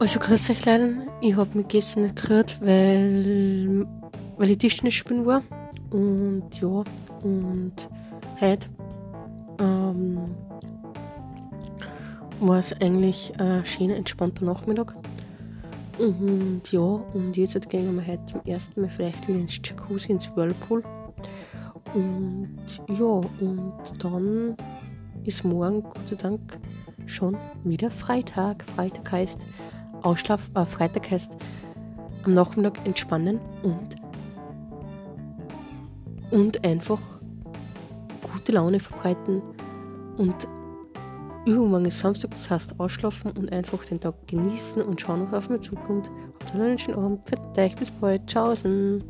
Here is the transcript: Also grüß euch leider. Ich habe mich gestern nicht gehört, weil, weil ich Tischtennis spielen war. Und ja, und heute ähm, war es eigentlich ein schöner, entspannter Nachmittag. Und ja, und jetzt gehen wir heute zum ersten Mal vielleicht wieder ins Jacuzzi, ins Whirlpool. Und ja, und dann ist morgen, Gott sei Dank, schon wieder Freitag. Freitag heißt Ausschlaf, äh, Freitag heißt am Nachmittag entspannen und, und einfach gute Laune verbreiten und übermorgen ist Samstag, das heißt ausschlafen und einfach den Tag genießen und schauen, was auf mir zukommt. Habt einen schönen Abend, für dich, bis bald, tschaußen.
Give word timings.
Also 0.00 0.20
grüß 0.20 0.50
euch 0.50 0.64
leider. 0.64 0.90
Ich 1.20 1.34
habe 1.34 1.58
mich 1.58 1.66
gestern 1.66 2.04
nicht 2.04 2.14
gehört, 2.14 2.60
weil, 2.60 3.84
weil 4.36 4.50
ich 4.50 4.58
Tischtennis 4.58 4.94
spielen 4.94 5.26
war. 5.26 5.42
Und 5.90 6.44
ja, 6.60 6.84
und 7.24 7.72
heute 8.40 8.68
ähm, 9.58 10.20
war 12.38 12.60
es 12.60 12.72
eigentlich 12.80 13.32
ein 13.40 13.66
schöner, 13.66 13.96
entspannter 13.96 14.44
Nachmittag. 14.44 14.94
Und 15.98 16.62
ja, 16.70 16.80
und 16.80 17.36
jetzt 17.36 17.68
gehen 17.68 17.96
wir 17.96 18.06
heute 18.06 18.24
zum 18.26 18.40
ersten 18.46 18.82
Mal 18.82 18.90
vielleicht 18.90 19.26
wieder 19.26 19.40
ins 19.40 19.60
Jacuzzi, 19.64 20.12
ins 20.12 20.30
Whirlpool. 20.36 20.84
Und 21.94 22.56
ja, 22.96 23.04
und 23.04 23.72
dann 23.98 24.56
ist 25.24 25.42
morgen, 25.42 25.82
Gott 25.82 26.06
sei 26.06 26.14
Dank, 26.14 26.60
schon 27.06 27.36
wieder 27.64 27.90
Freitag. 27.90 28.64
Freitag 28.76 29.10
heißt 29.10 29.40
Ausschlaf, 30.02 30.50
äh, 30.54 30.64
Freitag 30.64 31.10
heißt 31.10 31.36
am 32.24 32.34
Nachmittag 32.34 32.84
entspannen 32.86 33.40
und, 33.62 33.96
und 36.30 36.64
einfach 36.64 37.00
gute 38.32 38.52
Laune 38.52 38.80
verbreiten 38.80 39.42
und 40.16 40.48
übermorgen 41.46 41.86
ist 41.86 42.00
Samstag, 42.00 42.30
das 42.30 42.50
heißt 42.50 42.78
ausschlafen 42.78 43.32
und 43.32 43.52
einfach 43.52 43.84
den 43.84 44.00
Tag 44.00 44.14
genießen 44.26 44.82
und 44.82 45.00
schauen, 45.00 45.26
was 45.30 45.44
auf 45.44 45.50
mir 45.50 45.60
zukommt. 45.60 46.10
Habt 46.40 46.54
einen 46.54 46.78
schönen 46.78 46.98
Abend, 46.98 47.28
für 47.28 47.36
dich, 47.56 47.74
bis 47.76 47.90
bald, 47.90 48.26
tschaußen. 48.26 49.02